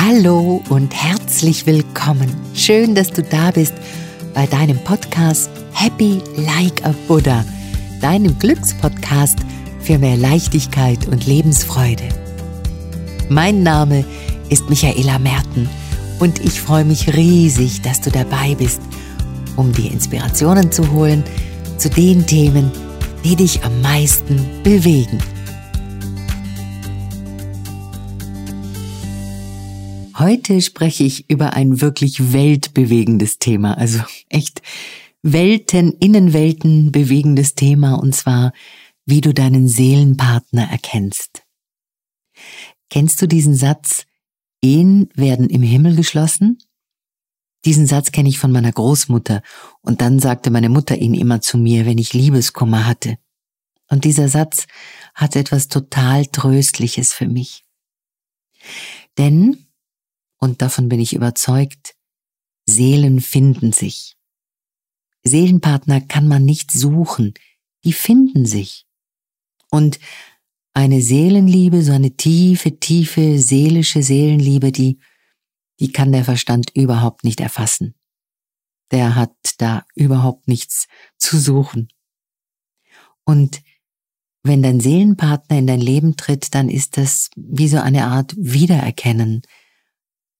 [0.00, 2.32] Hallo und herzlich willkommen.
[2.54, 3.74] Schön, dass du da bist
[4.32, 7.44] bei deinem Podcast Happy Like a Buddha,
[8.00, 9.40] deinem Glückspodcast
[9.80, 12.04] für mehr Leichtigkeit und Lebensfreude.
[13.28, 14.04] Mein Name
[14.50, 15.68] ist Michaela Merten
[16.20, 18.80] und ich freue mich riesig, dass du dabei bist,
[19.56, 21.24] um dir Inspirationen zu holen
[21.76, 22.70] zu den Themen,
[23.24, 25.18] die dich am meisten bewegen.
[30.18, 34.62] Heute spreche ich über ein wirklich weltbewegendes Thema, also echt
[35.22, 38.52] Welten, Innenwelten bewegendes Thema, und zwar,
[39.06, 41.44] wie du deinen Seelenpartner erkennst.
[42.90, 44.06] Kennst du diesen Satz,
[44.60, 46.58] Ehen werden im Himmel geschlossen?
[47.64, 49.40] Diesen Satz kenne ich von meiner Großmutter,
[49.82, 53.18] und dann sagte meine Mutter ihn immer zu mir, wenn ich Liebeskummer hatte.
[53.88, 54.66] Und dieser Satz
[55.14, 57.64] hat etwas total Tröstliches für mich.
[59.16, 59.67] Denn
[60.38, 61.94] und davon bin ich überzeugt,
[62.66, 64.16] Seelen finden sich.
[65.24, 67.34] Seelenpartner kann man nicht suchen,
[67.84, 68.86] die finden sich.
[69.70, 69.98] Und
[70.74, 75.00] eine Seelenliebe, so eine tiefe, tiefe, seelische Seelenliebe, die,
[75.80, 77.94] die kann der Verstand überhaupt nicht erfassen.
[78.90, 80.86] Der hat da überhaupt nichts
[81.18, 81.88] zu suchen.
[83.24, 83.62] Und
[84.42, 89.42] wenn dein Seelenpartner in dein Leben tritt, dann ist das wie so eine Art Wiedererkennen,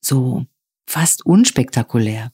[0.00, 0.46] so
[0.86, 2.32] fast unspektakulär.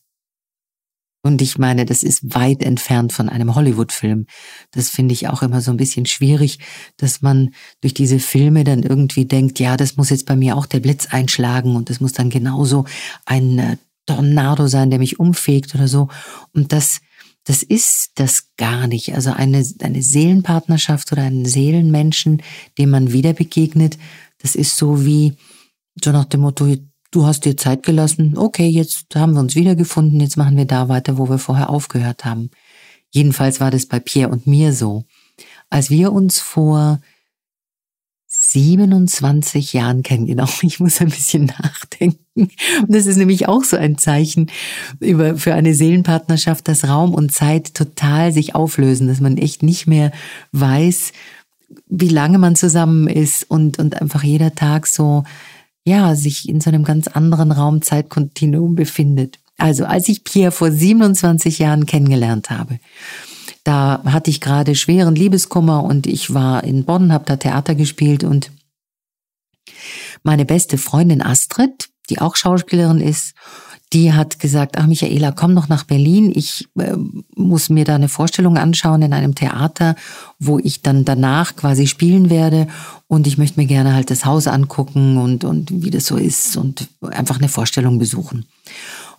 [1.24, 4.26] Und ich meine, das ist weit entfernt von einem Hollywood-Film.
[4.72, 6.58] Das finde ich auch immer so ein bisschen schwierig,
[6.98, 10.66] dass man durch diese Filme dann irgendwie denkt, ja, das muss jetzt bei mir auch
[10.66, 12.84] der Blitz einschlagen und das muss dann genauso
[13.24, 16.08] ein äh, Tornado sein, der mich umfegt oder so.
[16.52, 17.00] Und das,
[17.44, 19.14] das ist das gar nicht.
[19.14, 22.42] Also eine, eine Seelenpartnerschaft oder einen Seelenmenschen,
[22.76, 23.96] dem man wieder begegnet,
[24.38, 25.32] das ist so wie,
[26.02, 26.66] so nach dem Motto,
[27.14, 30.88] du hast dir Zeit gelassen, okay, jetzt haben wir uns wiedergefunden, jetzt machen wir da
[30.88, 32.50] weiter, wo wir vorher aufgehört haben.
[33.10, 35.04] Jedenfalls war das bei Pierre und mir so.
[35.70, 37.00] Als wir uns vor
[38.26, 42.18] 27 Jahren kennen, genau, ich muss ein bisschen nachdenken.
[42.34, 44.50] Und das ist nämlich auch so ein Zeichen
[44.98, 49.86] über, für eine Seelenpartnerschaft, dass Raum und Zeit total sich auflösen, dass man echt nicht
[49.86, 50.10] mehr
[50.50, 51.12] weiß,
[51.86, 55.22] wie lange man zusammen ist und, und einfach jeder Tag so
[55.84, 59.38] ja, sich in so einem ganz anderen Raumzeitkontinuum befindet.
[59.58, 62.78] Also als ich Pierre vor 27 Jahren kennengelernt habe,
[63.62, 68.24] da hatte ich gerade schweren Liebeskummer und ich war in Bonn, habe da Theater gespielt
[68.24, 68.50] und
[70.22, 73.34] meine beste Freundin Astrid, die auch Schauspielerin ist,
[73.94, 76.32] die hat gesagt, ach Michaela, komm noch nach Berlin.
[76.34, 76.96] Ich äh,
[77.36, 79.94] muss mir da eine Vorstellung anschauen in einem Theater,
[80.40, 82.66] wo ich dann danach quasi spielen werde.
[83.06, 86.56] Und ich möchte mir gerne halt das Haus angucken und, und wie das so ist
[86.56, 88.46] und einfach eine Vorstellung besuchen.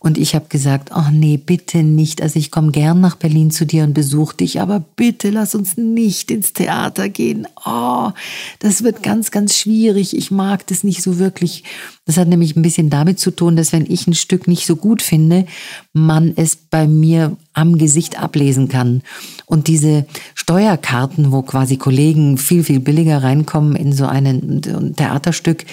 [0.05, 2.21] Und ich habe gesagt, ach nee, bitte nicht.
[2.21, 5.77] Also ich komme gern nach Berlin zu dir und besuche dich, aber bitte lass uns
[5.77, 7.47] nicht ins Theater gehen.
[7.65, 8.11] Oh,
[8.59, 10.15] das wird ganz, ganz schwierig.
[10.15, 11.63] Ich mag das nicht so wirklich.
[12.05, 14.75] Das hat nämlich ein bisschen damit zu tun, dass wenn ich ein Stück nicht so
[14.75, 15.47] gut finde,
[15.91, 19.01] man es bei mir am Gesicht ablesen kann.
[19.47, 20.05] Und diese
[20.35, 25.65] Steuerkarten, wo quasi Kollegen viel, viel billiger reinkommen in so ein Theaterstück,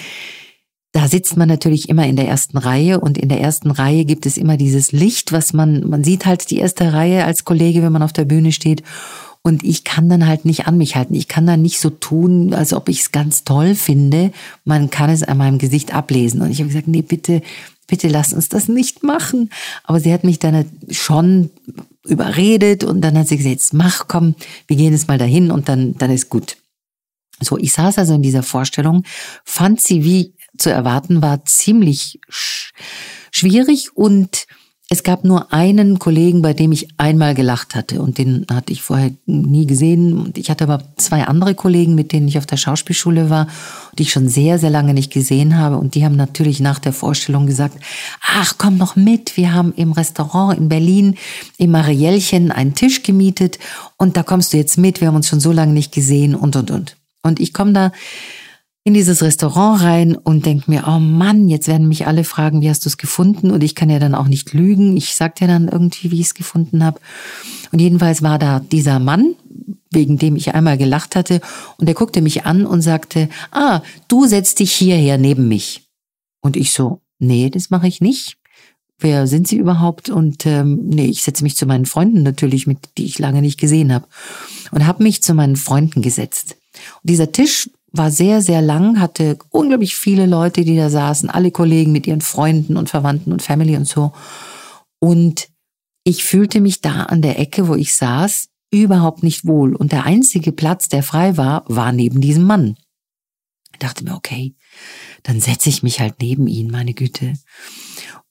[0.93, 4.27] da sitzt man natürlich immer in der ersten Reihe und in der ersten Reihe gibt
[4.27, 7.91] es immer dieses Licht, was man, man sieht halt die erste Reihe als Kollege, wenn
[7.91, 8.83] man auf der Bühne steht.
[9.41, 11.15] Und ich kann dann halt nicht an mich halten.
[11.15, 14.31] Ich kann dann nicht so tun, als ob ich es ganz toll finde.
[14.65, 16.41] Man kann es an meinem Gesicht ablesen.
[16.41, 17.41] Und ich habe gesagt, nee, bitte,
[17.87, 19.49] bitte lass uns das nicht machen.
[19.83, 21.49] Aber sie hat mich dann schon
[22.05, 24.35] überredet und dann hat sie gesagt, jetzt mach, komm,
[24.67, 26.57] wir gehen jetzt mal dahin und dann, dann ist gut.
[27.41, 29.03] So, ich saß also in dieser Vorstellung,
[29.43, 32.19] fand sie wie zu erwarten war ziemlich
[33.31, 34.45] schwierig und
[34.89, 38.83] es gab nur einen Kollegen, bei dem ich einmal gelacht hatte und den hatte ich
[38.83, 40.19] vorher nie gesehen.
[40.19, 43.47] Und ich hatte aber zwei andere Kollegen, mit denen ich auf der Schauspielschule war,
[43.97, 45.77] die ich schon sehr, sehr lange nicht gesehen habe.
[45.77, 47.77] Und die haben natürlich nach der Vorstellung gesagt,
[48.21, 49.35] ach, komm noch mit.
[49.35, 51.15] Wir haben im Restaurant in Berlin
[51.57, 53.57] im Mariellchen einen Tisch gemietet
[53.97, 55.01] und da kommst du jetzt mit.
[55.01, 56.97] Wir haben uns schon so lange nicht gesehen und, und, und.
[57.23, 57.91] Und ich komme da
[58.85, 62.69] in dieses Restaurant rein und denk mir, oh Mann, jetzt werden mich alle fragen, wie
[62.69, 63.49] hast du es gefunden?
[63.49, 64.97] Und ich kann ja dann auch nicht lügen.
[64.97, 66.99] Ich sag dir dann irgendwie, wie ich es gefunden habe.
[67.71, 69.35] Und jedenfalls war da dieser Mann,
[69.89, 71.39] wegen dem ich einmal gelacht hatte,
[71.77, 75.87] und er guckte mich an und sagte, ah, du setzt dich hierher neben mich.
[76.41, 78.37] Und ich so, nee, das mache ich nicht.
[78.99, 80.09] Wer sind Sie überhaupt?
[80.09, 83.59] Und ähm, nee, ich setze mich zu meinen Freunden natürlich, mit die ich lange nicht
[83.59, 84.07] gesehen habe.
[84.71, 86.57] Und habe mich zu meinen Freunden gesetzt.
[87.01, 91.51] Und dieser Tisch war sehr, sehr lang, hatte unglaublich viele Leute, die da saßen, alle
[91.51, 94.13] Kollegen mit ihren Freunden und Verwandten und Family und so.
[94.99, 95.49] Und
[96.03, 99.75] ich fühlte mich da an der Ecke, wo ich saß, überhaupt nicht wohl.
[99.75, 102.75] Und der einzige Platz, der frei war, war neben diesem Mann.
[103.71, 104.55] Ich dachte mir, okay,
[105.21, 107.33] dann setze ich mich halt neben ihn, meine Güte.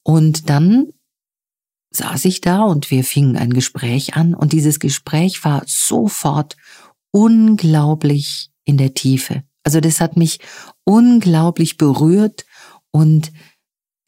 [0.03, 0.91] Und dann
[1.91, 6.57] saß ich da und wir fingen ein Gespräch an und dieses Gespräch war sofort
[7.11, 9.43] unglaublich in der Tiefe.
[9.63, 10.39] Also das hat mich
[10.83, 12.45] unglaublich berührt
[12.91, 13.31] und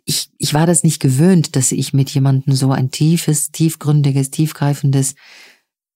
[0.06, 5.16] ich, ich war das nicht gewöhnt, dass ich mit jemandem so ein tiefes, tiefgründiges, tiefgreifendes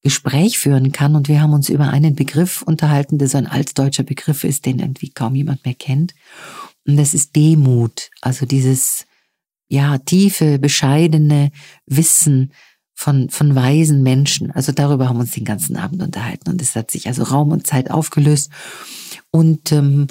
[0.01, 1.15] Gespräch führen kann.
[1.15, 4.79] Und wir haben uns über einen Begriff unterhalten, der so ein altdeutscher Begriff ist, den
[4.79, 6.15] irgendwie kaum jemand mehr kennt.
[6.87, 9.05] Und das ist Demut, also dieses,
[9.67, 11.51] ja, tiefe, bescheidene
[11.85, 12.51] Wissen
[12.99, 14.51] von, von weisen Menschen.
[14.51, 16.49] Also darüber haben wir uns den ganzen Abend unterhalten.
[16.49, 18.51] Und es hat sich also Raum und Zeit aufgelöst.
[19.31, 20.07] Und ähm,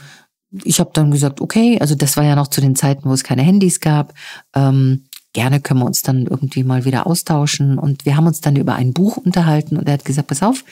[0.64, 3.24] ich habe dann gesagt, okay, also das war ja noch zu den Zeiten, wo es
[3.24, 4.14] keine Handys gab.
[4.56, 5.04] Ähm,
[5.34, 7.78] gerne können wir uns dann irgendwie mal wieder austauschen.
[7.78, 10.64] Und wir haben uns dann über ein Buch unterhalten und er hat gesagt, pass auf,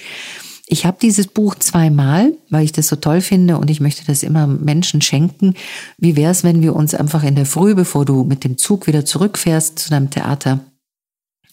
[0.66, 4.22] ich habe dieses Buch zweimal, weil ich das so toll finde und ich möchte das
[4.22, 5.52] immer Menschen schenken.
[5.98, 8.86] Wie wäre es, wenn wir uns einfach in der Früh, bevor du mit dem Zug
[8.86, 10.60] wieder zurückfährst zu deinem Theater,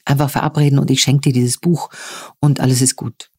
[0.05, 1.89] einfach verabreden und ich schenke dir dieses Buch
[2.39, 3.29] und alles ist gut.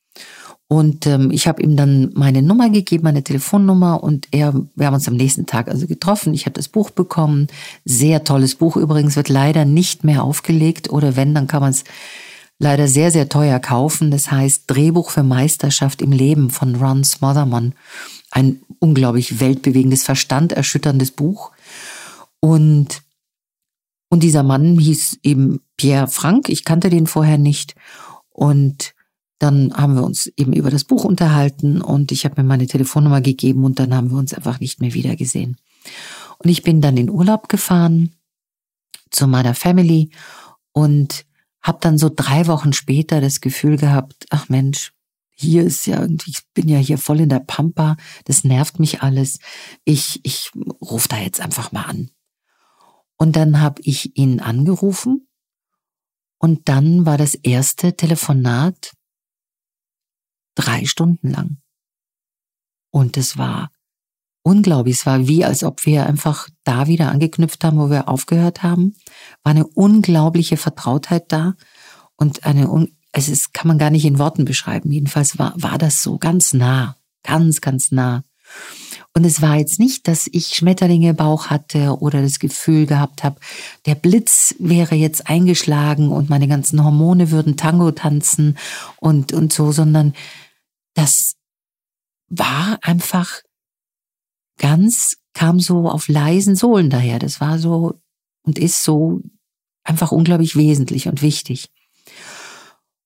[0.66, 4.94] Und ähm, ich habe ihm dann meine Nummer gegeben, meine Telefonnummer und er, wir haben
[4.94, 6.34] uns am nächsten Tag also getroffen.
[6.34, 7.48] Ich habe das Buch bekommen.
[7.84, 11.84] Sehr tolles Buch übrigens, wird leider nicht mehr aufgelegt oder wenn, dann kann man es
[12.58, 14.10] leider sehr, sehr teuer kaufen.
[14.10, 17.74] Das heißt Drehbuch für Meisterschaft im Leben von Ron Smotherman.
[18.30, 21.52] Ein unglaublich weltbewegendes, verstanderschütterndes Buch.
[22.40, 23.02] Und,
[24.14, 26.48] und dieser Mann hieß eben Pierre Frank.
[26.48, 27.74] Ich kannte den vorher nicht.
[28.28, 28.94] Und
[29.40, 33.20] dann haben wir uns eben über das Buch unterhalten und ich habe mir meine Telefonnummer
[33.20, 35.56] gegeben und dann haben wir uns einfach nicht mehr wiedergesehen.
[36.38, 38.14] Und ich bin dann in Urlaub gefahren
[39.10, 40.10] zu meiner Family
[40.70, 41.26] und
[41.60, 44.92] habe dann so drei Wochen später das Gefühl gehabt, ach Mensch,
[45.32, 47.96] hier ist ja irgendwie, ich bin ja hier voll in der Pampa,
[48.26, 49.40] das nervt mich alles.
[49.84, 52.10] Ich, ich rufe da jetzt einfach mal an.
[53.16, 55.28] Und dann habe ich ihn angerufen
[56.38, 58.92] und dann war das erste Telefonat
[60.54, 61.58] drei Stunden lang.
[62.90, 63.70] Und es war
[64.44, 64.96] unglaublich.
[64.96, 68.94] Es war wie, als ob wir einfach da wieder angeknüpft haben, wo wir aufgehört haben.
[69.42, 71.54] War eine unglaubliche Vertrautheit da
[72.16, 74.92] und eine, es ist, kann man gar nicht in Worten beschreiben.
[74.92, 78.22] Jedenfalls war, war das so ganz nah, ganz, ganz nah.
[79.16, 83.22] Und es war jetzt nicht, dass ich Schmetterlinge im Bauch hatte oder das Gefühl gehabt
[83.22, 83.38] habe,
[83.86, 88.58] der Blitz wäre jetzt eingeschlagen und meine ganzen Hormone würden Tango tanzen
[88.96, 90.14] und, und so, sondern
[90.94, 91.36] das
[92.28, 93.30] war einfach
[94.58, 97.20] ganz, kam so auf leisen Sohlen daher.
[97.20, 98.00] Das war so
[98.42, 99.20] und ist so
[99.84, 101.70] einfach unglaublich wesentlich und wichtig.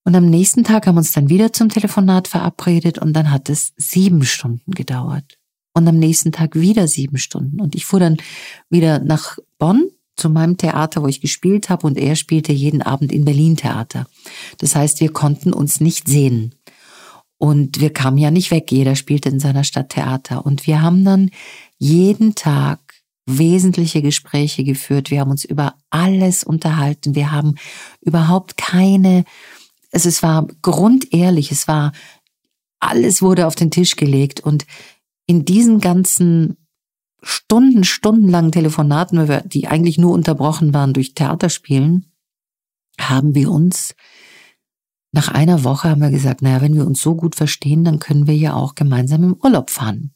[0.05, 3.51] Und am nächsten Tag haben wir uns dann wieder zum Telefonat verabredet und dann hat
[3.51, 5.38] es sieben Stunden gedauert.
[5.79, 7.61] Und am nächsten Tag wieder sieben Stunden.
[7.61, 8.19] Und ich fuhr dann
[8.69, 13.13] wieder nach Bonn zu meinem Theater, wo ich gespielt habe und er spielte jeden Abend
[13.13, 14.07] in Berlin Theater.
[14.59, 16.55] Das heißt, wir konnten uns nicht sehen.
[17.39, 20.45] Und wir kamen ja nicht weg, jeder spielte in seiner Stadt Theater.
[20.45, 21.31] Und wir haben dann
[21.79, 22.81] jeden Tag
[23.27, 25.11] wesentliche Gespräche geführt.
[25.11, 27.15] Wir haben uns über alles unterhalten.
[27.15, 27.55] Wir haben
[28.01, 29.25] überhaupt keine,
[29.93, 31.93] also es war grundehrlich, es war,
[32.81, 34.41] alles wurde auf den Tisch gelegt.
[34.41, 34.67] Und
[35.29, 36.57] in diesen ganzen
[37.23, 42.13] Stunden, stundenlangen Telefonaten, die eigentlich nur unterbrochen waren durch Theaterspielen,
[42.99, 43.95] haben wir uns
[45.13, 48.27] nach einer Woche haben wir gesagt, naja, wenn wir uns so gut verstehen, dann können
[48.27, 50.13] wir ja auch gemeinsam im Urlaub fahren.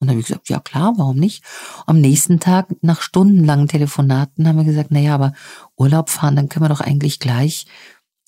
[0.00, 1.44] Und dann habe ich gesagt, ja klar, warum nicht?
[1.86, 5.32] Am nächsten Tag, nach stundenlangen Telefonaten, haben wir gesagt, naja, aber
[5.76, 7.66] Urlaub fahren, dann können wir doch eigentlich gleich,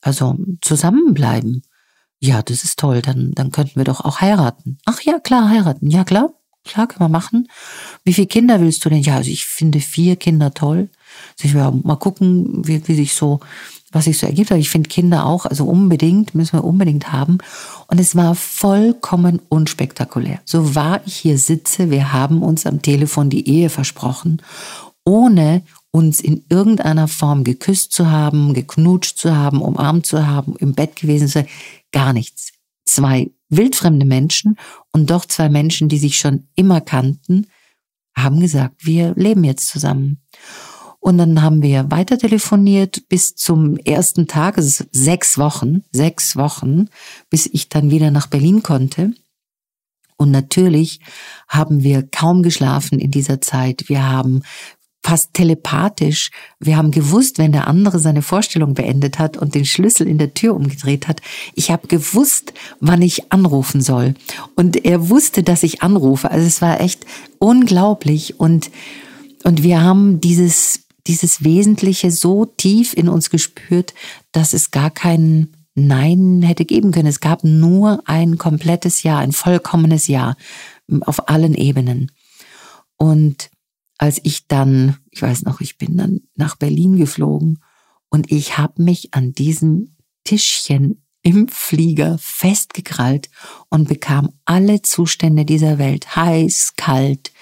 [0.02, 1.62] also zusammenbleiben.
[2.24, 4.78] Ja, das ist toll, dann, dann könnten wir doch auch heiraten.
[4.86, 5.90] Ach ja, klar, heiraten.
[5.90, 6.30] Ja, klar,
[6.64, 7.48] klar, können wir machen.
[8.02, 9.02] Wie viele Kinder willst du denn?
[9.02, 10.88] Ja, also ich finde vier Kinder toll.
[11.42, 13.40] Also will mal gucken, wie, wie sich so
[13.92, 14.50] was sich so ergibt.
[14.50, 17.38] Aber ich finde Kinder auch, also unbedingt, müssen wir unbedingt haben.
[17.88, 20.40] Und es war vollkommen unspektakulär.
[20.46, 24.42] So wahr ich hier sitze, wir haben uns am Telefon die Ehe versprochen,
[25.04, 25.62] ohne
[25.94, 30.96] uns in irgendeiner Form geküsst zu haben, geknutscht zu haben, umarmt zu haben, im Bett
[30.96, 31.46] gewesen zu sein.
[31.92, 32.52] Gar nichts.
[32.84, 34.58] Zwei wildfremde Menschen
[34.90, 37.46] und doch zwei Menschen, die sich schon immer kannten,
[38.16, 40.20] haben gesagt, wir leben jetzt zusammen.
[40.98, 46.88] Und dann haben wir weiter telefoniert bis zum ersten Tag, also sechs Wochen, sechs Wochen,
[47.30, 49.12] bis ich dann wieder nach Berlin konnte.
[50.16, 50.98] Und natürlich
[51.46, 53.88] haben wir kaum geschlafen in dieser Zeit.
[53.88, 54.42] Wir haben
[55.04, 56.30] fast telepathisch.
[56.58, 60.32] Wir haben gewusst, wenn der andere seine Vorstellung beendet hat und den Schlüssel in der
[60.32, 61.20] Tür umgedreht hat.
[61.54, 64.14] Ich habe gewusst, wann ich anrufen soll.
[64.56, 66.30] Und er wusste, dass ich anrufe.
[66.30, 67.04] Also es war echt
[67.38, 68.40] unglaublich.
[68.40, 68.70] Und,
[69.44, 73.92] und wir haben dieses, dieses Wesentliche so tief in uns gespürt,
[74.32, 77.08] dass es gar kein Nein hätte geben können.
[77.08, 80.36] Es gab nur ein komplettes Jahr, ein vollkommenes Jahr
[81.02, 82.10] auf allen Ebenen.
[82.96, 83.50] Und
[83.98, 87.60] als ich dann, ich weiß noch, ich bin dann nach Berlin geflogen
[88.08, 93.30] und ich habe mich an diesem Tischchen im Flieger festgekrallt
[93.74, 97.32] und bekam alle Zustände dieser Welt, heiß, kalt,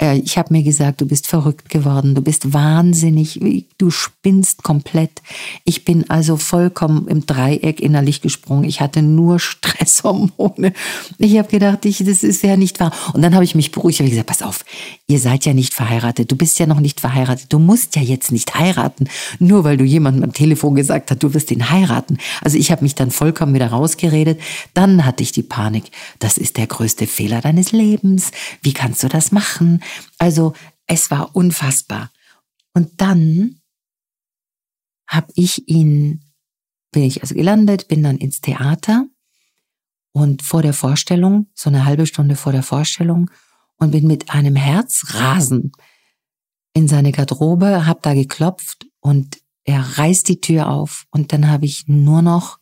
[0.00, 5.22] äh, ich habe mir gesagt, du bist verrückt geworden, du bist wahnsinnig, du spinnst komplett.
[5.64, 8.64] Ich bin also vollkommen im Dreieck innerlich gesprungen.
[8.64, 10.72] Ich hatte nur Stresshormone.
[11.18, 12.92] Ich habe gedacht, ich, das ist ja nicht wahr.
[13.12, 13.98] Und dann habe ich mich beruhigt.
[13.98, 14.64] Habe gesagt, pass auf,
[15.06, 16.30] ihr seid ja nicht verheiratet.
[16.30, 17.52] Du bist ja noch nicht verheiratet.
[17.52, 21.34] Du musst ja jetzt nicht heiraten, nur weil du jemandem am Telefon gesagt hast, du
[21.34, 22.18] wirst ihn heiraten.
[22.42, 24.40] Also ich habe mich dann vollkommen wieder rausgeredet.
[24.74, 25.77] Dann hatte ich die Panik.
[26.18, 28.30] Das ist der größte Fehler deines Lebens.
[28.62, 29.82] Wie kannst du das machen?
[30.18, 30.54] Also
[30.86, 32.10] es war unfassbar.
[32.74, 33.60] Und dann
[35.06, 36.22] habe ich ihn,
[36.92, 39.06] bin ich also gelandet, bin dann ins Theater
[40.12, 43.30] und vor der Vorstellung, so eine halbe Stunde vor der Vorstellung,
[43.78, 45.72] und bin mit einem Herzrasen
[46.74, 51.66] in seine Garderobe, hab da geklopft und er reißt die Tür auf und dann habe
[51.66, 52.58] ich nur noch,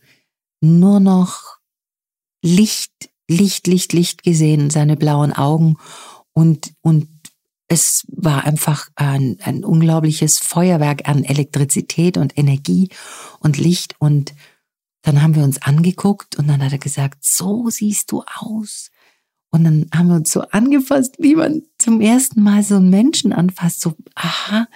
[0.61, 1.56] nur noch
[2.43, 2.93] Licht,
[3.29, 5.77] Licht, Licht, Licht gesehen, seine blauen Augen
[6.33, 7.09] und, und
[7.69, 12.91] es war einfach ein, ein unglaubliches Feuerwerk an Elektrizität und Energie
[13.41, 13.97] und Licht.
[13.99, 14.35] Und
[15.03, 18.91] dann haben wir uns angeguckt und dann hat er gesagt, so siehst du aus.
[19.51, 23.33] Und dann haben wir uns so angefasst, wie man zum ersten Mal so einen Menschen
[23.33, 23.81] anfasst.
[23.81, 24.69] So, aha,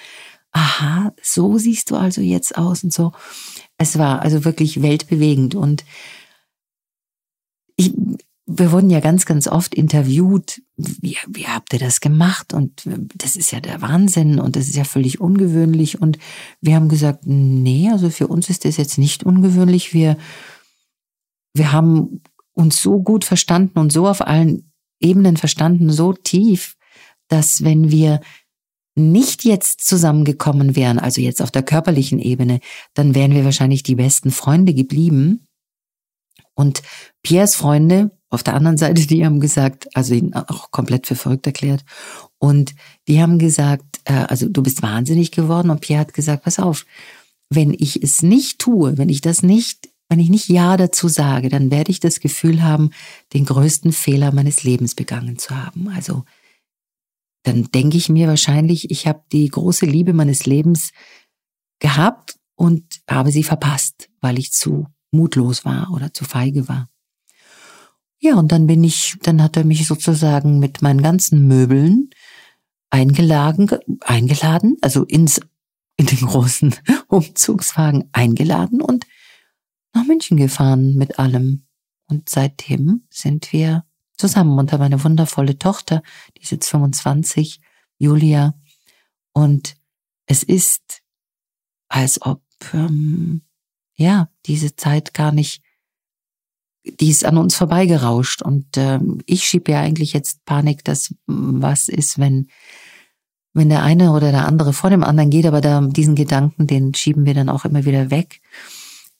[0.53, 3.13] aha, so siehst du also jetzt aus und so.
[3.79, 5.85] Es war also wirklich weltbewegend und
[7.81, 7.95] ich,
[8.47, 10.61] wir wurden ja ganz, ganz oft interviewt.
[10.77, 12.53] Wie, wie habt ihr das gemacht?
[12.53, 12.83] Und
[13.15, 16.01] das ist ja der Wahnsinn und das ist ja völlig ungewöhnlich.
[16.01, 16.19] Und
[16.61, 19.95] wir haben gesagt, nee, also für uns ist das jetzt nicht ungewöhnlich.
[19.95, 20.17] Wir,
[21.55, 22.23] wir haben
[22.53, 24.71] uns so gut verstanden und so auf allen
[25.01, 26.77] Ebenen verstanden, so tief,
[27.29, 28.21] dass wenn wir
[28.97, 32.61] nicht jetzt zusammengekommen wären, also jetzt auf der körperlichen Ebene,
[32.93, 35.47] dann wären wir wahrscheinlich die besten Freunde geblieben.
[36.61, 36.83] Und
[37.23, 41.47] Piers Freunde auf der anderen Seite, die haben gesagt, also ihn auch komplett für verrückt
[41.47, 41.85] erklärt.
[42.39, 42.75] Und
[43.09, 45.71] die haben gesagt, äh, also du bist wahnsinnig geworden.
[45.71, 46.85] Und Pierre hat gesagt, pass auf,
[47.49, 51.49] wenn ich es nicht tue, wenn ich das nicht, wenn ich nicht Ja dazu sage,
[51.49, 52.91] dann werde ich das Gefühl haben,
[53.33, 55.89] den größten Fehler meines Lebens begangen zu haben.
[55.89, 56.25] Also
[57.43, 60.91] dann denke ich mir wahrscheinlich, ich habe die große Liebe meines Lebens
[61.81, 66.89] gehabt und habe sie verpasst, weil ich zu mutlos war oder zu feige war.
[68.19, 72.11] Ja, und dann bin ich, dann hat er mich sozusagen mit meinen ganzen Möbeln
[72.91, 75.41] eingeladen, eingeladen, also ins,
[75.97, 76.75] in den großen
[77.09, 79.07] Umzugswagen eingeladen und
[79.95, 81.65] nach München gefahren mit allem.
[82.09, 83.85] Und seitdem sind wir
[84.21, 86.03] zusammen haben eine wundervolle Tochter,
[86.37, 87.61] die ist jetzt 25,
[87.99, 88.55] Julia.
[89.33, 89.77] Und
[90.27, 91.03] es ist,
[91.89, 92.43] als ob,
[92.75, 93.43] ähm,
[94.01, 95.63] ja, diese Zeit gar nicht
[96.85, 98.43] die ist an uns vorbeigerauscht.
[98.43, 102.49] Und äh, ich schiebe ja eigentlich jetzt Panik, dass was ist, wenn,
[103.53, 106.95] wenn der eine oder der andere vor dem anderen geht, aber da, diesen Gedanken, den
[106.95, 108.41] schieben wir dann auch immer wieder weg.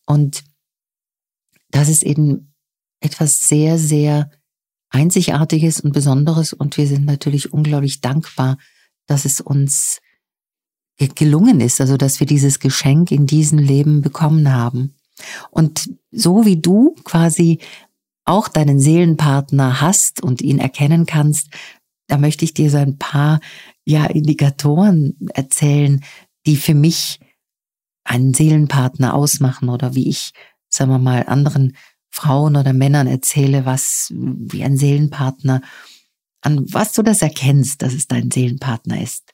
[0.07, 0.45] Und
[1.71, 2.55] das ist eben
[3.01, 4.31] etwas sehr, sehr
[4.89, 6.53] Einzigartiges und Besonderes.
[6.53, 8.59] Und wir sind natürlich unglaublich dankbar,
[9.07, 10.01] dass es uns
[11.09, 14.95] gelungen ist, also dass wir dieses Geschenk in diesem Leben bekommen haben.
[15.51, 17.59] Und so wie du quasi
[18.25, 21.49] auch deinen Seelenpartner hast und ihn erkennen kannst,
[22.07, 23.41] da möchte ich dir so ein paar
[23.85, 26.05] ja Indikatoren erzählen,
[26.47, 27.21] die für mich
[28.05, 30.33] einen Seelenpartner ausmachen oder wie ich,
[30.69, 31.77] sagen wir mal, anderen
[32.11, 35.61] Frauen oder Männern erzähle, was wie ein Seelenpartner,
[36.41, 39.30] an was du das erkennst, dass es dein Seelenpartner ist.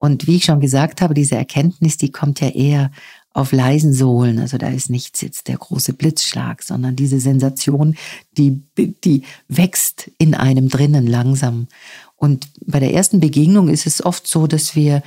[0.00, 2.90] Und wie ich schon gesagt habe, diese Erkenntnis, die kommt ja eher
[3.32, 4.38] auf leisen Sohlen.
[4.38, 7.94] Also da ist nichts jetzt der große Blitzschlag, sondern diese Sensation,
[8.36, 11.68] die, die wächst in einem drinnen langsam.
[12.16, 15.02] Und bei der ersten Begegnung ist es oft so, dass wir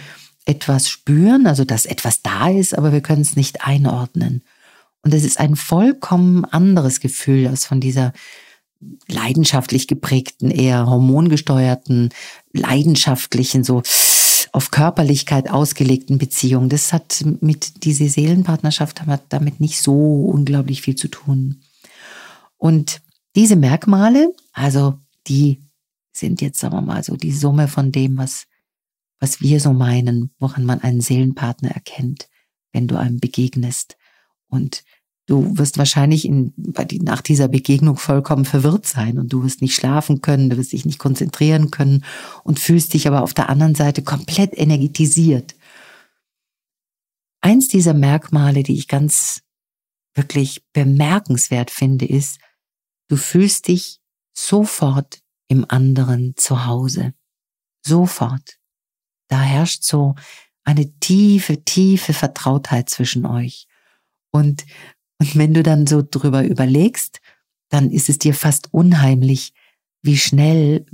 [0.46, 4.44] etwas spüren, also dass etwas da ist, aber wir können es nicht einordnen.
[5.02, 8.14] Und es ist ein vollkommen anderes Gefühl als von dieser
[9.08, 12.10] leidenschaftlich geprägten, eher hormongesteuerten,
[12.52, 13.82] leidenschaftlichen, so
[14.54, 16.70] auf Körperlichkeit ausgelegten Beziehung.
[16.70, 21.64] Das hat mit diese Seelenpartnerschaft hat damit nicht so unglaublich viel zu tun.
[22.58, 23.02] Und
[23.36, 25.60] diese Merkmale, also die
[26.14, 28.46] sind jetzt, sagen wir mal, so die Summe von dem, was,
[29.20, 32.30] was wir so meinen, woran man einen Seelenpartner erkennt,
[32.72, 33.98] wenn du einem begegnest.
[34.48, 34.84] Und
[35.26, 40.22] Du wirst wahrscheinlich in, nach dieser Begegnung vollkommen verwirrt sein und du wirst nicht schlafen
[40.22, 42.04] können, du wirst dich nicht konzentrieren können
[42.44, 45.56] und fühlst dich aber auf der anderen Seite komplett energetisiert.
[47.40, 49.44] Eins dieser Merkmale, die ich ganz
[50.14, 52.40] wirklich bemerkenswert finde, ist,
[53.08, 54.02] du fühlst dich
[54.38, 57.14] sofort im anderen zu Hause.
[57.86, 58.60] Sofort.
[59.30, 60.16] Da herrscht so
[60.64, 63.68] eine tiefe, tiefe Vertrautheit zwischen euch.
[64.32, 64.66] Und
[65.20, 67.22] und wenn du dann so drüber überlegst,
[67.70, 69.54] dann ist es dir fast unheimlich,
[70.02, 70.86] wie schnell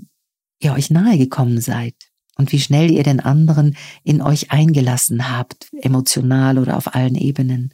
[0.61, 1.95] ihr euch nahe gekommen seid
[2.37, 7.73] und wie schnell ihr den anderen in euch eingelassen habt, emotional oder auf allen Ebenen.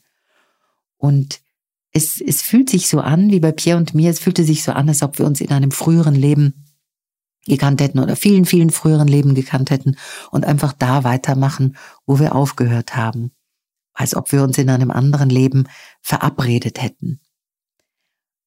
[0.97, 1.41] Und
[1.91, 4.71] es, es fühlt sich so an, wie bei Pierre und mir, es fühlte sich so
[4.71, 6.65] an, als ob wir uns in einem früheren Leben
[7.45, 9.97] gekannt hätten oder vielen, vielen früheren Leben gekannt hätten
[10.31, 11.75] und einfach da weitermachen,
[12.07, 13.34] wo wir aufgehört haben
[13.95, 15.67] als ob wir uns in einem anderen Leben
[16.01, 17.19] verabredet hätten.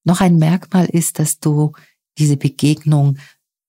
[0.04, 1.72] Noch ein Merkmal ist, dass du
[2.18, 3.18] diese Begegnung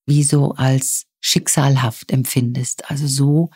[0.06, 3.50] wie so als schicksalhaft empfindest, also so,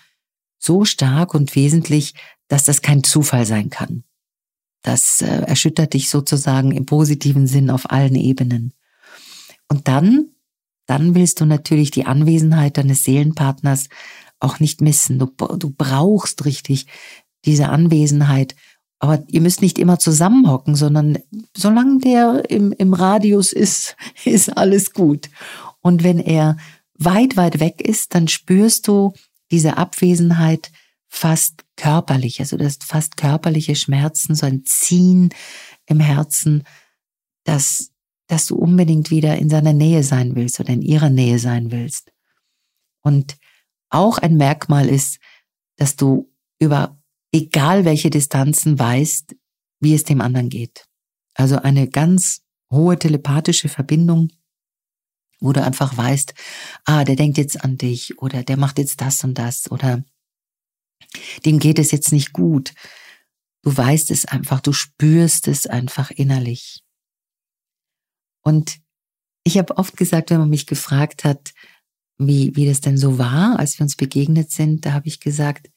[0.58, 2.14] so stark und wesentlich,
[2.48, 4.04] dass das kein Zufall sein kann.
[4.82, 8.74] Das äh, erschüttert dich sozusagen im positiven Sinn auf allen Ebenen.
[9.70, 10.28] Und dann,
[10.86, 13.88] dann willst du natürlich die Anwesenheit deines Seelenpartners
[14.40, 15.20] auch nicht missen.
[15.20, 16.88] Du, du brauchst richtig
[17.46, 18.56] diese Anwesenheit.
[19.00, 21.20] Aber ihr müsst nicht immer zusammenhocken, sondern
[21.56, 23.96] solange der im, im Radius ist,
[24.26, 25.30] ist alles gut.
[25.82, 26.58] Und wenn er
[26.94, 29.14] weit, weit weg ist, dann spürst du
[29.52, 30.72] diese Abwesenheit
[31.10, 32.40] fast körperlich.
[32.40, 35.30] Also das fast körperliche Schmerzen, so ein Ziehen
[35.86, 36.64] im Herzen,
[37.44, 37.92] dass,
[38.28, 42.12] dass du unbedingt wieder in seiner Nähe sein willst oder in ihrer Nähe sein willst.
[43.02, 43.38] Und
[43.90, 45.20] auch ein Merkmal ist,
[45.76, 46.98] dass du über
[47.34, 49.36] egal welche Distanzen, weißt,
[49.82, 50.86] wie es dem anderen geht.
[51.34, 52.42] Also eine ganz
[52.72, 54.30] hohe telepathische Verbindung,
[55.40, 56.34] wo du einfach weißt,
[56.86, 60.04] ah, der denkt jetzt an dich oder der macht jetzt das und das oder
[61.46, 62.74] dem geht es jetzt nicht gut.
[63.64, 66.84] Du weißt es einfach, du spürst es einfach innerlich.
[68.44, 68.80] Und
[69.44, 71.54] ich habe oft gesagt, wenn man mich gefragt hat,
[72.18, 75.70] wie, wie das denn so war, als wir uns begegnet sind, da habe ich gesagt,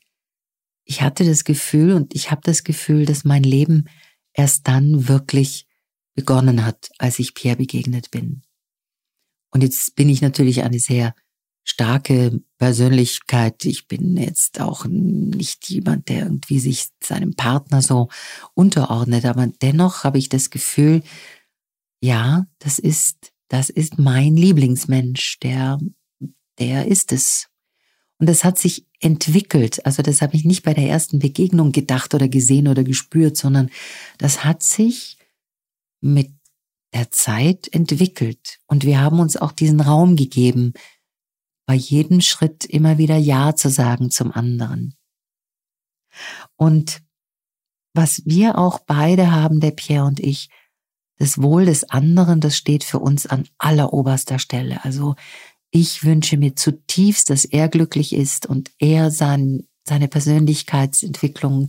[0.86, 3.88] ich hatte das Gefühl und ich habe das Gefühl, dass mein Leben
[4.32, 5.66] erst dann wirklich
[6.14, 8.42] begonnen hat, als ich Pierre begegnet bin.
[9.50, 11.14] Und jetzt bin ich natürlich eine sehr
[11.64, 13.64] starke Persönlichkeit.
[13.64, 18.08] Ich bin jetzt auch nicht jemand, der irgendwie sich seinem Partner so
[18.54, 21.02] unterordnet, aber dennoch habe ich das Gefühl,
[22.00, 25.78] ja, das ist, das ist mein Lieblingsmensch, der,
[26.60, 27.48] der ist es.
[28.18, 29.84] Und das hat sich entwickelt.
[29.84, 33.70] Also das habe ich nicht bei der ersten Begegnung gedacht oder gesehen oder gespürt, sondern
[34.18, 35.18] das hat sich
[36.00, 36.32] mit
[36.94, 38.58] der Zeit entwickelt.
[38.66, 40.72] Und wir haben uns auch diesen Raum gegeben,
[41.66, 44.94] bei jedem Schritt immer wieder Ja zu sagen zum anderen.
[46.54, 47.02] Und
[47.92, 50.48] was wir auch beide haben, der Pierre und ich,
[51.18, 54.84] das Wohl des anderen, das steht für uns an alleroberster Stelle.
[54.84, 55.16] Also
[55.78, 61.68] ich wünsche mir zutiefst, dass er glücklich ist und er sein, seine Persönlichkeitsentwicklung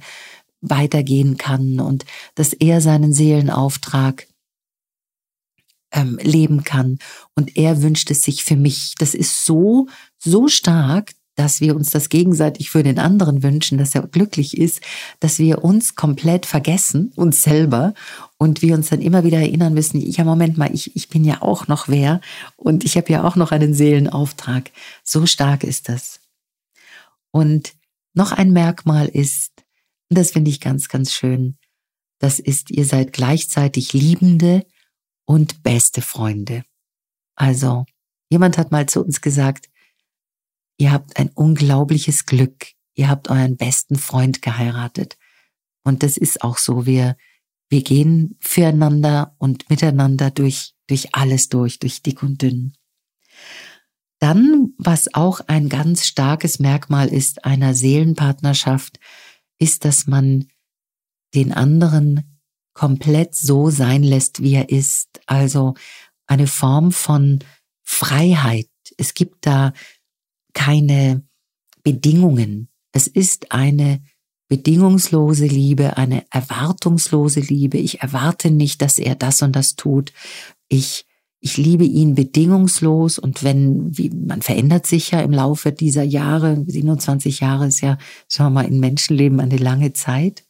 [0.61, 4.25] weitergehen kann und dass er seinen Seelenauftrag
[5.91, 6.99] ähm, leben kann.
[7.35, 8.95] Und er wünscht es sich für mich.
[8.97, 13.95] Das ist so, so stark, dass wir uns das gegenseitig für den anderen wünschen, dass
[13.95, 14.81] er glücklich ist,
[15.19, 17.93] dass wir uns komplett vergessen, uns selber,
[18.37, 21.41] und wir uns dann immer wieder erinnern müssen, ja, Moment mal, ich, ich bin ja
[21.41, 22.21] auch noch wer
[22.55, 24.71] und ich habe ja auch noch einen Seelenauftrag.
[25.03, 26.19] So stark ist das.
[27.31, 27.73] Und
[28.13, 29.51] noch ein Merkmal ist,
[30.09, 31.57] und das finde ich ganz, ganz schön,
[32.19, 34.65] das ist, ihr seid gleichzeitig Liebende
[35.25, 36.63] und beste Freunde.
[37.35, 37.85] Also,
[38.29, 39.67] jemand hat mal zu uns gesagt,
[40.77, 42.67] Ihr habt ein unglaubliches Glück.
[42.95, 45.17] Ihr habt euren besten Freund geheiratet.
[45.83, 46.85] Und das ist auch so.
[46.85, 47.17] Wir,
[47.69, 52.73] wir gehen füreinander und miteinander durch, durch alles durch, durch dick und dünn.
[54.19, 58.99] Dann, was auch ein ganz starkes Merkmal ist einer Seelenpartnerschaft,
[59.59, 60.47] ist, dass man
[61.35, 62.39] den anderen
[62.73, 65.21] komplett so sein lässt, wie er ist.
[65.25, 65.75] Also
[66.25, 67.39] eine Form von
[67.83, 68.69] Freiheit.
[68.97, 69.73] Es gibt da
[70.57, 71.21] keine
[71.83, 72.67] Bedingungen.
[72.91, 74.01] Es ist eine
[74.47, 77.77] bedingungslose Liebe, eine erwartungslose Liebe.
[77.77, 80.13] Ich erwarte nicht, dass er das und das tut.
[80.67, 81.05] Ich,
[81.39, 86.63] ich liebe ihn bedingungslos und wenn, wie, man verändert sich ja im Laufe dieser Jahre,
[86.65, 90.43] 27 Jahre ist ja, sagen wir mal, in Menschenleben eine lange Zeit.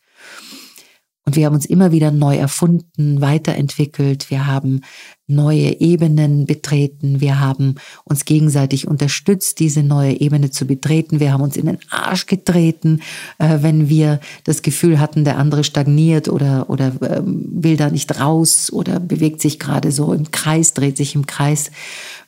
[1.28, 4.32] Und wir haben uns immer wieder neu erfunden, weiterentwickelt.
[4.32, 4.80] Wir haben
[5.28, 7.20] neue Ebenen betreten.
[7.20, 11.20] Wir haben uns gegenseitig unterstützt, diese neue Ebene zu betreten.
[11.20, 13.02] Wir haben uns in den Arsch getreten,
[13.40, 18.22] äh, wenn wir das Gefühl hatten, der andere stagniert oder, oder äh, will da nicht
[18.22, 21.72] raus oder bewegt sich gerade so im Kreis, dreht sich im Kreis.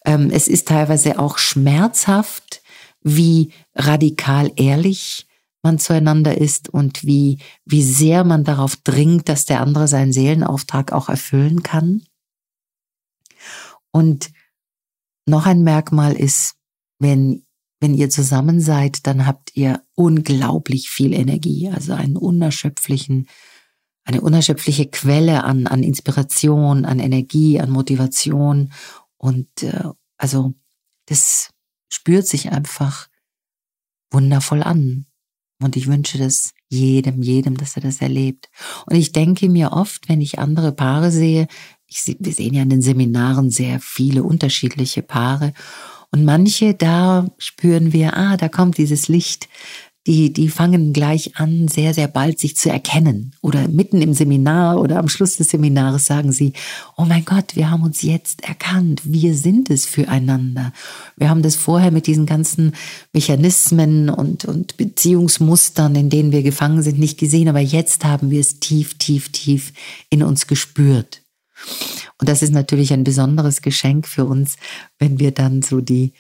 [0.04, 2.62] Ähm, es ist teilweise auch schmerzhaft,
[3.02, 5.29] wie radikal ehrlich
[5.62, 10.92] man zueinander ist und wie, wie sehr man darauf dringt, dass der andere seinen Seelenauftrag
[10.92, 12.04] auch erfüllen kann.
[13.92, 14.32] Und
[15.26, 16.56] noch ein Merkmal ist,
[17.00, 17.46] wenn,
[17.80, 23.28] wenn ihr zusammen seid, dann habt ihr unglaublich viel Energie, also einen unerschöpflichen,
[24.06, 28.72] eine unerschöpfliche Quelle an, an Inspiration, an Energie, an Motivation.
[29.18, 29.84] Und äh,
[30.18, 30.54] also
[31.06, 31.52] das
[31.90, 33.08] spürt sich einfach
[34.12, 35.06] wundervoll an.
[35.62, 38.50] Und ich wünsche das jedem, jedem, dass er das erlebt.
[38.86, 41.48] Und ich denke mir oft, wenn ich andere Paare sehe,
[41.88, 45.54] ich, wir sehen ja in den Seminaren sehr viele unterschiedliche Paare.
[46.12, 49.48] Und manche, da spüren wir, ah, da kommt dieses Licht,
[50.10, 53.36] die, die fangen gleich an, sehr, sehr bald sich zu erkennen.
[53.44, 56.54] Oder mitten im Seminar oder am Schluss des Seminars sagen sie,
[56.98, 59.02] oh mein Gott, wir haben uns jetzt erkannt.
[59.04, 60.74] Wir sind es füreinander.
[61.16, 62.74] Wir haben das vorher mit diesen ganzen
[63.14, 67.48] Mechanismen und, und Beziehungsmustern, in denen wir gefangen sind, nicht gesehen.
[67.48, 69.74] Aber jetzt haben wir es tief, tief, tief
[70.10, 71.22] in uns gespürt.
[72.20, 74.56] Und das ist natürlich ein besonderes Geschenk für uns,
[74.98, 76.14] wenn wir dann so die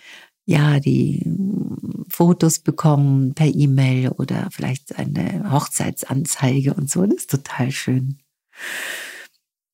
[0.49, 1.23] ja, die
[2.09, 7.05] Fotos bekommen per E-Mail oder vielleicht eine Hochzeitsanzeige und so.
[7.05, 8.17] Das ist total schön.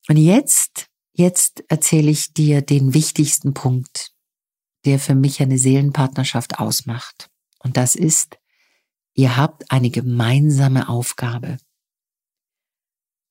[0.09, 4.11] Und jetzt, jetzt erzähle ich dir den wichtigsten Punkt,
[4.83, 7.29] der für mich eine Seelenpartnerschaft ausmacht.
[7.59, 8.37] Und das ist,
[9.13, 11.55] ihr habt eine gemeinsame Aufgabe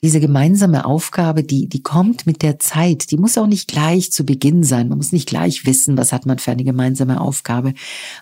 [0.05, 3.11] diese gemeinsame Aufgabe, die, die kommt mit der Zeit.
[3.11, 4.90] Die muss auch nicht gleich zu Beginn sein.
[4.90, 7.73] Man muss nicht gleich wissen, was hat man für eine gemeinsame Aufgabe.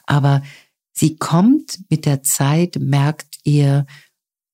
[0.07, 0.45] Aber
[0.92, 3.85] sie kommt mit der Zeit, merkt ihr,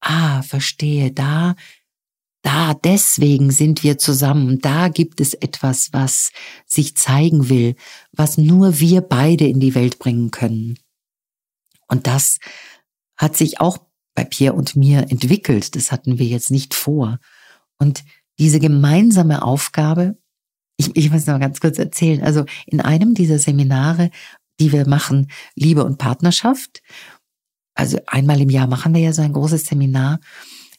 [0.01, 1.55] ah, verstehe, da,
[2.41, 4.61] da, deswegen sind wir zusammen.
[4.61, 6.33] Da gibt es etwas, was
[6.65, 7.77] sich zeigen will,
[8.11, 10.79] was nur wir beide in die Welt bringen können.
[11.89, 12.39] Und das
[13.19, 13.88] hat sich auch
[14.19, 15.77] bei Pierre und mir entwickelt.
[15.77, 17.21] Das hatten wir jetzt nicht vor.
[17.79, 18.03] Und
[18.41, 20.19] diese gemeinsame Aufgabe,
[20.77, 24.11] ich, ich muss noch ganz kurz erzählen, also in einem dieser Seminare,
[24.59, 26.83] die wir machen, Liebe und Partnerschaft,
[27.75, 30.19] also einmal im Jahr machen wir ja so ein großes Seminar,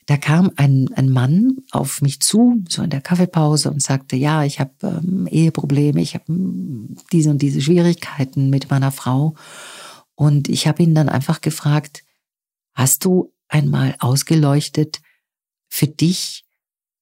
[0.06, 4.44] da kam ein, ein Mann auf mich zu, so in der Kaffeepause und sagte, ja,
[4.44, 9.36] ich habe ähm, Eheprobleme, ich habe hm, diese und diese Schwierigkeiten mit meiner Frau.
[10.16, 12.04] Und ich habe ihn dann einfach gefragt,
[12.80, 15.02] Hast du einmal ausgeleuchtet
[15.68, 16.46] für dich,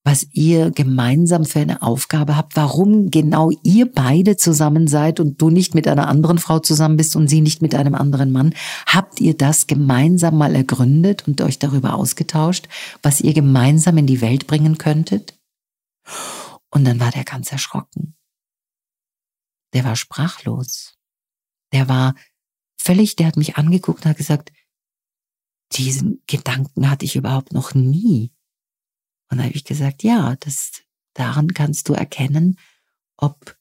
[0.04, 5.52] was ihr gemeinsam für eine Aufgabe habt, warum genau ihr beide zusammen seid und du
[5.52, 8.56] nicht mit einer anderen Frau zusammen bist und sie nicht mit einem anderen Mann?
[8.88, 12.68] Habt ihr das gemeinsam mal ergründet und euch darüber ausgetauscht,
[13.04, 15.38] was ihr gemeinsam in die Welt bringen könntet?
[16.72, 18.16] Und dann war der ganz erschrocken.
[19.76, 20.96] Der war sprachlos.
[21.72, 22.16] Der war
[22.82, 24.52] völlig, der hat mich angeguckt und hat gesagt,
[25.74, 28.32] diesen Gedanken hatte ich überhaupt noch nie.
[29.30, 32.58] Und da habe ich gesagt, ja, das, daran kannst du erkennen,
[33.18, 33.58] ob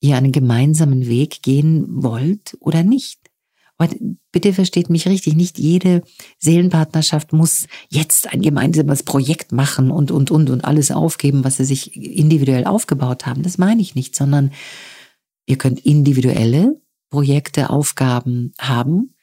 [0.00, 3.18] ihr einen gemeinsamen Weg gehen wollt oder nicht.
[3.78, 3.94] Aber
[4.32, 6.02] bitte versteht mich richtig, nicht jede
[6.38, 11.64] Seelenpartnerschaft muss jetzt ein gemeinsames Projekt machen und, und, und, und alles aufgeben, was sie
[11.64, 13.42] sich individuell aufgebaut haben.
[13.42, 14.52] Das meine ich nicht, sondern
[15.46, 19.14] ihr könnt individuelle Projekte, Aufgaben haben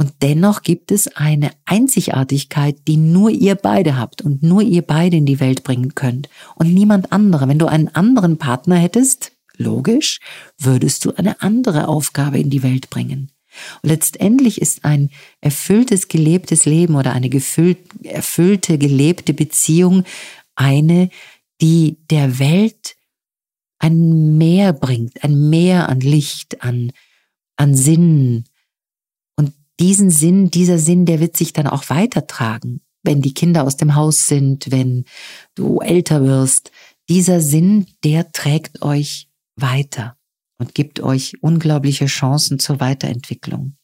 [0.00, 5.18] und dennoch gibt es eine Einzigartigkeit, die nur ihr beide habt und nur ihr beide
[5.18, 7.48] in die Welt bringen könnt und niemand andere.
[7.48, 10.20] Wenn du einen anderen Partner hättest, logisch,
[10.56, 13.30] würdest du eine andere Aufgabe in die Welt bringen.
[13.82, 15.10] Und letztendlich ist ein
[15.42, 20.04] erfülltes, gelebtes Leben oder eine gefüllt, erfüllte, gelebte Beziehung
[20.54, 21.10] eine,
[21.60, 22.96] die der Welt
[23.78, 26.90] ein Mehr bringt, ein Mehr an Licht, an,
[27.56, 28.44] an Sinn,
[29.80, 33.94] diesen Sinn, dieser Sinn, der wird sich dann auch weitertragen, wenn die Kinder aus dem
[33.94, 35.04] Haus sind, wenn
[35.54, 36.70] du älter wirst.
[37.08, 40.16] Dieser Sinn, der trägt euch weiter
[40.58, 43.76] und gibt euch unglaubliche Chancen zur Weiterentwicklung.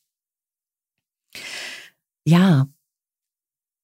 [2.24, 2.68] Ja,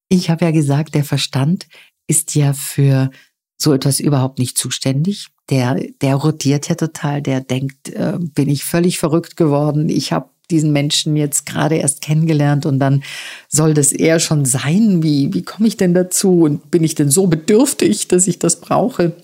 [0.08, 1.66] ich habe ja gesagt, der Verstand
[2.06, 3.10] ist ja für
[3.56, 5.28] so etwas überhaupt nicht zuständig.
[5.48, 10.28] Der, der rotiert ja total, der denkt, äh, bin ich völlig verrückt geworden, ich habe
[10.52, 13.02] diesen Menschen jetzt gerade erst kennengelernt und dann
[13.48, 15.02] soll das eher schon sein.
[15.02, 16.42] Wie, wie komme ich denn dazu?
[16.42, 19.16] Und bin ich denn so bedürftig, dass ich das brauche?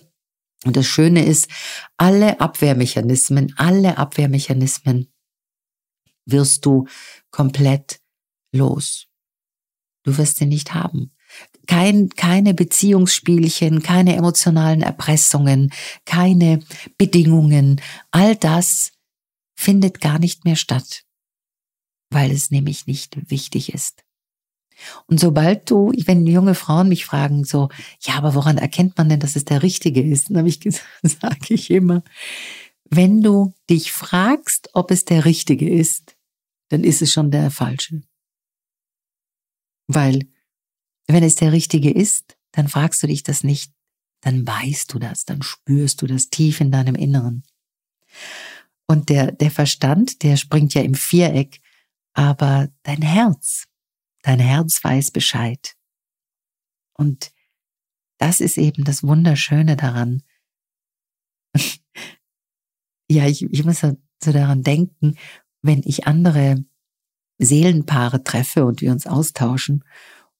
[0.64, 1.48] Und das Schöne ist,
[1.96, 5.08] alle Abwehrmechanismen, alle Abwehrmechanismen
[6.26, 6.86] wirst du
[7.30, 8.00] komplett
[8.52, 9.06] los.
[10.04, 11.12] Du wirst sie nicht haben.
[11.66, 15.70] Kein, keine Beziehungsspielchen, keine emotionalen Erpressungen,
[16.06, 16.60] keine
[16.96, 17.80] Bedingungen.
[18.10, 18.92] All das
[19.54, 21.04] findet gar nicht mehr statt,
[22.10, 24.04] weil es nämlich nicht wichtig ist.
[25.06, 27.68] Und sobald du, wenn junge Frauen mich fragen, so,
[28.00, 30.30] ja, aber woran erkennt man denn, dass es der Richtige ist?
[30.30, 32.02] Dann habe ich gesagt, sage ich immer,
[32.90, 36.16] wenn du dich fragst, ob es der Richtige ist,
[36.68, 38.02] dann ist es schon der Falsche.
[39.88, 40.28] Weil,
[41.06, 43.72] wenn es der Richtige ist, dann fragst du dich das nicht,
[44.20, 47.42] dann weißt du das, dann spürst du das tief in deinem Inneren.
[48.86, 51.60] Und der, der Verstand, der springt ja im Viereck,
[52.18, 53.68] aber dein Herz,
[54.22, 55.74] Dein Herz weiß Bescheid.
[56.94, 57.30] Und
[58.18, 60.22] das ist eben das Wunderschöne daran.
[63.08, 65.14] ja, ich, ich muss so, daran denken,
[65.62, 66.64] wenn ich andere
[67.38, 69.84] Seelenpaare treffe und wir uns austauschen,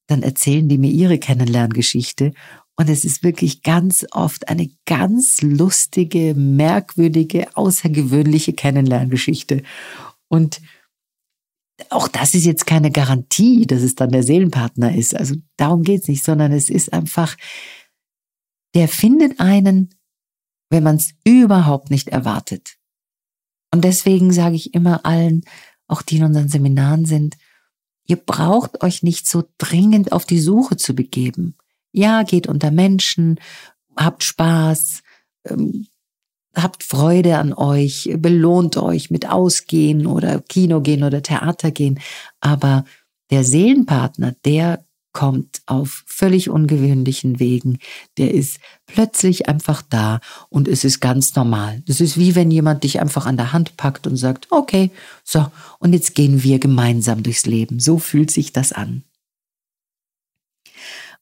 [0.06, 2.32] dann erzählen die mir ihre Kennenlerngeschichte
[2.76, 9.62] und es ist wirklich ganz oft eine ganz lustige, merkwürdige, außergewöhnliche Kennenlerngeschichte.
[10.28, 10.60] Und
[11.90, 15.14] auch das ist jetzt keine Garantie, dass es dann der Seelenpartner ist.
[15.14, 17.36] Also darum geht's nicht, sondern es ist einfach,
[18.74, 19.94] der findet einen,
[20.70, 22.76] wenn man es überhaupt nicht erwartet.
[23.72, 25.42] Und deswegen sage ich immer allen,
[25.86, 27.36] auch die in unseren Seminaren sind,
[28.06, 31.56] ihr braucht euch nicht so dringend auf die Suche zu begeben.
[31.92, 33.40] Ja, geht unter Menschen,
[33.96, 35.02] habt Spaß,
[35.46, 35.86] ähm,
[36.62, 42.00] habt Freude an euch, belohnt euch mit Ausgehen oder Kino gehen oder Theater gehen.
[42.40, 42.84] Aber
[43.30, 47.78] der Seelenpartner, der kommt auf völlig ungewöhnlichen Wegen.
[48.18, 51.82] Der ist plötzlich einfach da und es ist ganz normal.
[51.86, 54.90] Das ist wie wenn jemand dich einfach an der Hand packt und sagt, okay,
[55.24, 55.46] so,
[55.78, 57.80] und jetzt gehen wir gemeinsam durchs Leben.
[57.80, 59.02] So fühlt sich das an.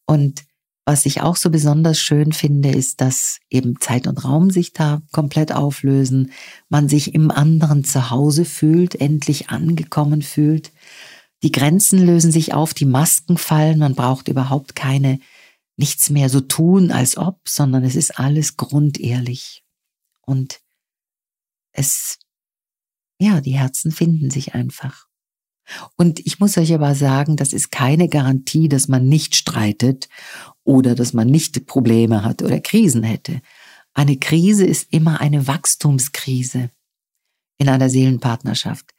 [0.05, 0.45] Und
[0.87, 5.03] was ich auch so besonders schön finde, ist, dass eben Zeit und Raum sich da
[5.11, 6.31] komplett auflösen,
[6.69, 10.73] man sich im anderen zu Hause fühlt, endlich angekommen fühlt.
[11.43, 15.19] Die Grenzen lösen sich auf, die Masken fallen, man braucht überhaupt keine,
[15.77, 19.65] nichts mehr so tun, als ob, sondern es ist alles grundehrlich.
[20.23, 20.61] Und
[21.73, 22.21] es,
[23.21, 25.09] ja, die Herzen finden sich einfach.
[25.97, 30.09] Und ich muss euch aber sagen, das ist keine Garantie, dass man nicht streitet
[30.65, 33.41] oder dass man nicht Probleme hat oder Krisen hätte.
[33.95, 36.71] Eine Krise ist immer eine Wachstumskrise
[37.59, 38.93] in einer Seelenpartnerschaft.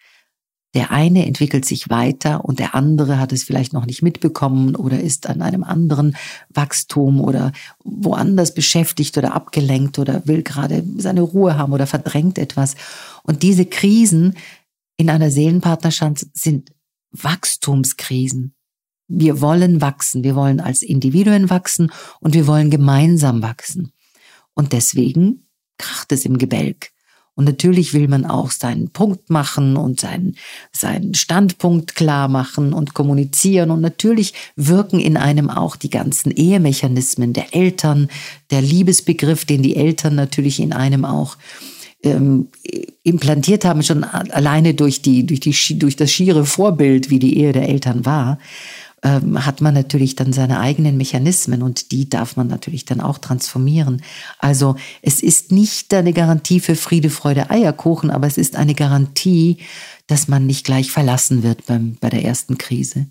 [0.73, 4.99] Der eine entwickelt sich weiter und der andere hat es vielleicht noch nicht mitbekommen oder
[4.99, 6.15] ist an einem anderen
[6.49, 7.51] Wachstum oder
[7.84, 12.75] woanders beschäftigt oder abgelenkt oder will gerade seine Ruhe haben oder verdrängt etwas.
[13.23, 14.36] Und diese Krisen,
[14.98, 16.72] in einer Seelenpartnerschaft sind
[17.12, 18.54] Wachstumskrisen.
[19.08, 23.94] Wir wollen wachsen, wir wollen als Individuen wachsen und wir wollen gemeinsam wachsen.
[24.54, 26.92] Und deswegen kracht es im Gebälk.
[27.38, 30.36] Und natürlich will man auch seinen Punkt machen und seinen,
[30.72, 33.70] seinen Standpunkt klar machen und kommunizieren.
[33.70, 38.10] Und natürlich wirken in einem auch die ganzen Ehemechanismen der Eltern,
[38.50, 41.38] der Liebesbegriff, den die Eltern natürlich in einem auch
[42.04, 42.50] ähm,
[43.04, 47.54] implantiert haben, schon alleine durch, die, durch, die, durch das schiere Vorbild, wie die Ehe
[47.54, 48.38] der Eltern war,
[49.04, 53.20] ähm, hat man natürlich dann seine eigenen Mechanismen und die darf man natürlich dann auch
[53.20, 54.02] transformieren.
[54.40, 59.58] Also es ist nicht eine Garantie für Friede, Freude, Eierkuchen, aber es ist eine Garantie,
[60.08, 63.08] dass man nicht gleich verlassen wird beim, bei der ersten Krise,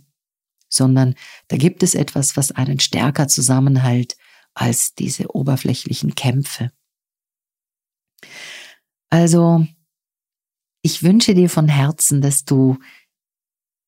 [0.68, 1.14] sondern
[1.48, 4.16] da gibt es etwas, was einen stärker zusammenhält
[4.54, 6.72] als diese oberflächlichen Kämpfe.
[9.10, 9.66] Also,
[10.82, 12.78] ich wünsche dir von Herzen, dass du,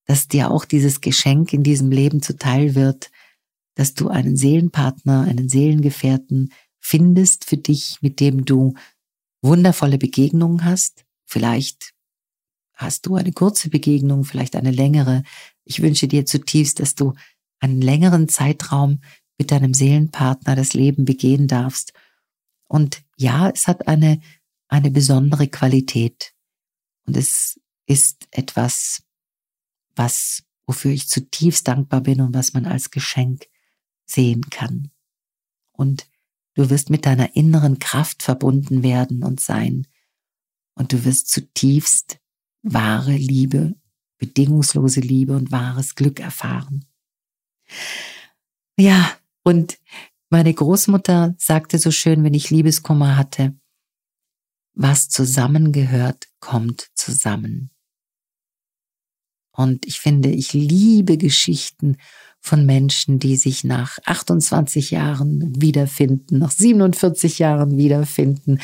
[0.06, 3.10] dass dir auch dieses Geschenk in diesem Leben zuteil wird,
[3.74, 8.74] dass du einen Seelenpartner, einen Seelengefährten findest für dich, mit dem du
[9.42, 11.04] wundervolle Begegnungen hast.
[11.24, 11.92] Vielleicht
[12.74, 15.22] hast du eine kurze Begegnung, vielleicht eine längere.
[15.64, 17.14] Ich wünsche dir zutiefst, dass du
[17.60, 19.00] einen längeren Zeitraum
[19.38, 21.92] mit deinem Seelenpartner das Leben begehen darfst.
[22.68, 24.20] Und ja, es hat eine
[24.68, 26.34] eine besondere Qualität.
[27.06, 29.02] Und es ist etwas,
[29.96, 33.46] was, wofür ich zutiefst dankbar bin und was man als Geschenk
[34.04, 34.90] sehen kann.
[35.72, 36.08] Und
[36.54, 39.86] du wirst mit deiner inneren Kraft verbunden werden und sein.
[40.74, 42.20] Und du wirst zutiefst
[42.62, 43.74] wahre Liebe,
[44.18, 46.84] bedingungslose Liebe und wahres Glück erfahren.
[48.76, 49.78] Ja, und
[50.30, 53.58] meine Großmutter sagte so schön, wenn ich Liebeskummer hatte,
[54.78, 57.70] was zusammengehört, kommt zusammen.
[59.50, 61.96] Und ich finde, ich liebe Geschichten
[62.38, 68.60] von Menschen, die sich nach 28 Jahren wiederfinden, nach 47 Jahren wiederfinden,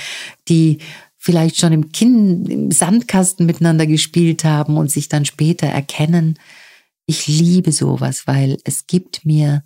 [0.48, 0.78] die
[1.18, 6.38] vielleicht schon im, kind, im Sandkasten miteinander gespielt haben und sich dann später erkennen.
[7.06, 9.64] Ich liebe sowas, weil es gibt mir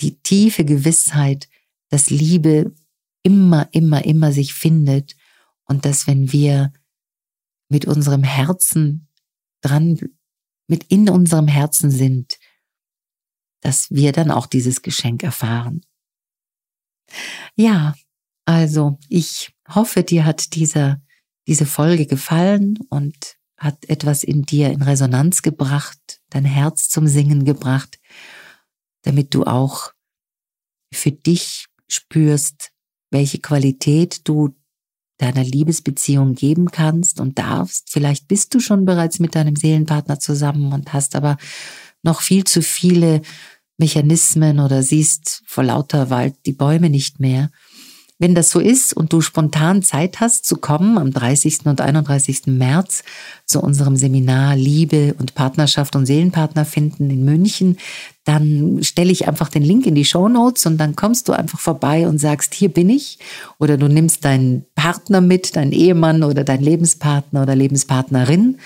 [0.00, 1.48] die tiefe Gewissheit,
[1.88, 2.72] dass Liebe
[3.22, 5.14] immer, immer, immer sich findet
[5.66, 6.72] und dass wenn wir
[7.68, 9.08] mit unserem Herzen
[9.60, 9.98] dran,
[10.68, 12.38] mit in unserem Herzen sind,
[13.60, 15.84] dass wir dann auch dieses Geschenk erfahren.
[17.56, 17.94] Ja,
[18.44, 21.02] also ich hoffe, dir hat dieser,
[21.46, 27.44] diese Folge gefallen und hat etwas in dir in Resonanz gebracht, dein Herz zum Singen
[27.44, 27.98] gebracht,
[29.02, 29.92] damit du auch
[30.92, 32.72] für dich spürst,
[33.10, 34.54] welche Qualität du
[35.18, 37.90] deiner Liebesbeziehung geben kannst und darfst.
[37.90, 41.36] Vielleicht bist du schon bereits mit deinem Seelenpartner zusammen und hast aber
[42.02, 43.22] noch viel zu viele
[43.78, 47.50] Mechanismen oder siehst vor lauter Wald die Bäume nicht mehr.
[48.18, 51.66] Wenn das so ist und du spontan Zeit hast zu kommen am 30.
[51.66, 52.46] und 31.
[52.46, 53.04] März
[53.44, 57.76] zu unserem Seminar Liebe und Partnerschaft und Seelenpartner finden in München,
[58.24, 61.60] dann stelle ich einfach den Link in die Show Notes und dann kommst du einfach
[61.60, 63.18] vorbei und sagst, hier bin ich.
[63.58, 68.58] Oder du nimmst deinen Partner mit, deinen Ehemann oder deinen Lebenspartner oder Lebenspartnerin.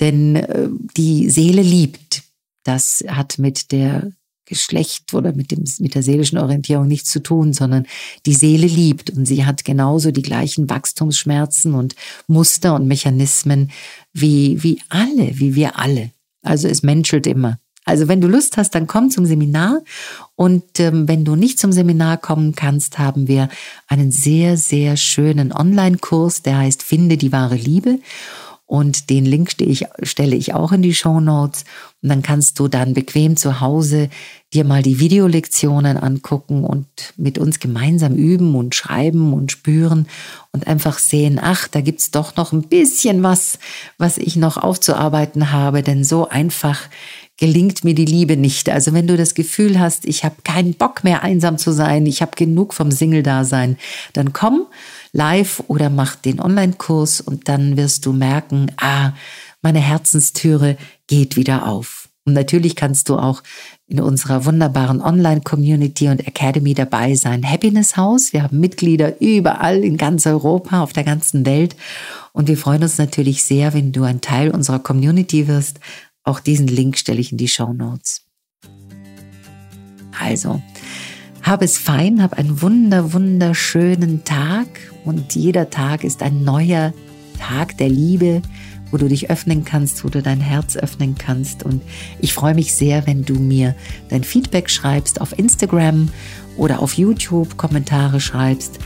[0.00, 2.22] Denn äh, die Seele liebt.
[2.64, 4.10] Das hat mit der
[4.46, 7.86] Geschlecht oder mit, dem, mit der seelischen Orientierung nichts zu tun, sondern
[8.24, 11.94] die Seele liebt und sie hat genauso die gleichen Wachstumsschmerzen und
[12.28, 13.70] Muster und Mechanismen
[14.12, 16.12] wie, wie alle, wie wir alle.
[16.42, 17.58] Also es menschelt immer.
[17.84, 19.80] Also wenn du Lust hast, dann komm zum Seminar
[20.34, 23.48] und ähm, wenn du nicht zum Seminar kommen kannst, haben wir
[23.86, 28.00] einen sehr, sehr schönen Online-Kurs, der heißt Finde die wahre Liebe.
[28.66, 31.64] Und den Link stelle ich, auch in die Show Notes.
[32.02, 34.10] Und dann kannst du dann bequem zu Hause
[34.52, 40.08] dir mal die Videolektionen angucken und mit uns gemeinsam üben und schreiben und spüren
[40.50, 43.60] und einfach sehen, ach, da gibt's doch noch ein bisschen was,
[43.98, 45.82] was ich noch aufzuarbeiten habe.
[45.82, 46.88] Denn so einfach
[47.36, 48.70] gelingt mir die Liebe nicht.
[48.70, 52.22] Also wenn du das Gefühl hast, ich habe keinen Bock mehr einsam zu sein, ich
[52.22, 53.76] habe genug vom Single-Dasein,
[54.12, 54.66] dann komm
[55.16, 59.12] live oder mach den Online-Kurs und dann wirst du merken, ah,
[59.62, 60.76] meine Herzenstüre
[61.06, 62.08] geht wieder auf.
[62.26, 63.42] Und natürlich kannst du auch
[63.86, 67.48] in unserer wunderbaren Online-Community und Academy dabei sein.
[67.48, 68.32] Happiness House.
[68.32, 71.76] Wir haben Mitglieder überall in ganz Europa, auf der ganzen Welt.
[72.32, 75.78] Und wir freuen uns natürlich sehr, wenn du ein Teil unserer Community wirst.
[76.24, 78.22] Auch diesen Link stelle ich in die Show Notes.
[80.20, 80.60] Also,
[81.46, 84.66] hab es fein, hab einen wunder, wunderschönen Tag
[85.04, 86.92] und jeder Tag ist ein neuer
[87.38, 88.42] Tag der Liebe,
[88.90, 91.62] wo du dich öffnen kannst, wo du dein Herz öffnen kannst.
[91.62, 91.82] Und
[92.18, 93.76] ich freue mich sehr, wenn du mir
[94.08, 96.08] dein Feedback schreibst auf Instagram
[96.56, 98.80] oder auf YouTube, Kommentare schreibst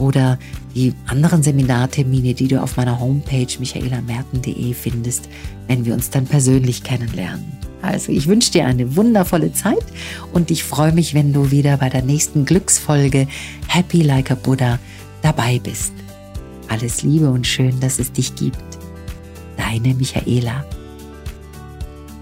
[0.00, 0.36] oder
[0.74, 5.28] die anderen Seminartermine, die du auf meiner Homepage michaelamerten.de findest,
[5.68, 7.69] wenn wir uns dann persönlich kennenlernen.
[7.82, 9.84] Also ich wünsche dir eine wundervolle Zeit
[10.32, 13.26] und ich freue mich, wenn du wieder bei der nächsten Glücksfolge
[13.68, 14.78] Happy Like a Buddha
[15.22, 15.92] dabei bist.
[16.68, 18.58] Alles Liebe und schön, dass es dich gibt.
[19.56, 20.64] Deine Michaela.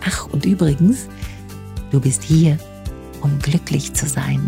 [0.06, 1.06] Ach, und übrigens,
[1.90, 2.58] du bist hier,
[3.20, 4.40] um glücklich zu sein.